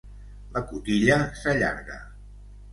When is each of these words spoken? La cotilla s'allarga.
La 0.55 0.63
cotilla 0.71 1.19
s'allarga. 1.43 2.03